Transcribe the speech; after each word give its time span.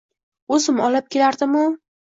—Oʼzim 0.57 0.81
olib 0.89 1.15
kelardimu… 1.17 1.69